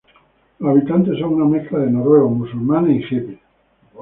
Los 0.57 0.71
habitantes 0.71 1.19
son 1.19 1.35
una 1.35 1.45
mezcla 1.45 1.77
de 1.77 1.91
noruegos, 1.91 2.31
musulmanes 2.35 3.01
y 3.03 3.05
hippies. 3.05 3.39